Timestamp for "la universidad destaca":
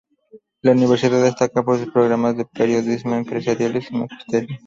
0.63-1.61